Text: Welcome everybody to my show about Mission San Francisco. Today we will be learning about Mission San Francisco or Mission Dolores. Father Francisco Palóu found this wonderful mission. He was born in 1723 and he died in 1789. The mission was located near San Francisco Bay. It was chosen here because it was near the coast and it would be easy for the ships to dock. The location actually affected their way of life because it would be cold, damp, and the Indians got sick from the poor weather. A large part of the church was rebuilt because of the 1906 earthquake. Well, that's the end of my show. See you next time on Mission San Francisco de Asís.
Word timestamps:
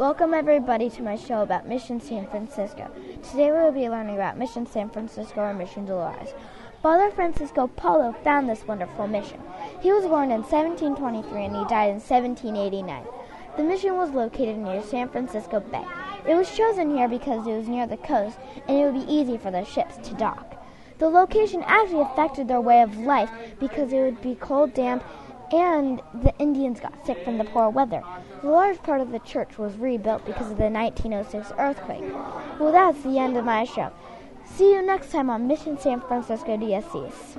Welcome 0.00 0.32
everybody 0.32 0.88
to 0.88 1.02
my 1.02 1.14
show 1.14 1.42
about 1.42 1.68
Mission 1.68 2.00
San 2.00 2.26
Francisco. 2.26 2.90
Today 3.22 3.50
we 3.52 3.58
will 3.58 3.70
be 3.70 3.90
learning 3.90 4.14
about 4.14 4.38
Mission 4.38 4.64
San 4.64 4.88
Francisco 4.88 5.42
or 5.42 5.52
Mission 5.52 5.84
Dolores. 5.84 6.32
Father 6.82 7.10
Francisco 7.10 7.70
Palóu 7.76 8.16
found 8.24 8.48
this 8.48 8.66
wonderful 8.66 9.06
mission. 9.06 9.42
He 9.82 9.92
was 9.92 10.06
born 10.06 10.30
in 10.30 10.40
1723 10.40 11.44
and 11.44 11.54
he 11.54 11.64
died 11.66 11.90
in 11.90 12.00
1789. 12.00 13.04
The 13.58 13.62
mission 13.62 13.98
was 13.98 14.08
located 14.12 14.56
near 14.56 14.82
San 14.82 15.10
Francisco 15.10 15.60
Bay. 15.60 15.84
It 16.26 16.34
was 16.34 16.56
chosen 16.56 16.96
here 16.96 17.06
because 17.06 17.46
it 17.46 17.52
was 17.52 17.68
near 17.68 17.86
the 17.86 17.98
coast 17.98 18.38
and 18.68 18.78
it 18.78 18.84
would 18.86 19.06
be 19.06 19.12
easy 19.12 19.36
for 19.36 19.50
the 19.50 19.64
ships 19.64 19.98
to 20.08 20.14
dock. 20.14 20.56
The 20.96 21.10
location 21.10 21.62
actually 21.66 22.00
affected 22.00 22.48
their 22.48 22.62
way 22.62 22.80
of 22.80 22.96
life 22.96 23.30
because 23.58 23.92
it 23.92 24.00
would 24.00 24.22
be 24.22 24.34
cold, 24.34 24.72
damp, 24.72 25.04
and 25.52 26.00
the 26.22 26.34
Indians 26.38 26.80
got 26.80 27.06
sick 27.06 27.24
from 27.24 27.38
the 27.38 27.44
poor 27.44 27.68
weather. 27.70 28.02
A 28.42 28.46
large 28.46 28.82
part 28.82 29.00
of 29.00 29.10
the 29.10 29.18
church 29.20 29.58
was 29.58 29.76
rebuilt 29.76 30.24
because 30.24 30.50
of 30.50 30.56
the 30.56 30.70
1906 30.70 31.52
earthquake. 31.58 32.04
Well, 32.58 32.72
that's 32.72 33.02
the 33.02 33.18
end 33.18 33.36
of 33.36 33.44
my 33.44 33.64
show. 33.64 33.92
See 34.44 34.72
you 34.72 34.82
next 34.82 35.10
time 35.12 35.30
on 35.30 35.46
Mission 35.46 35.78
San 35.78 36.00
Francisco 36.00 36.56
de 36.56 36.72
Asís. 36.72 37.38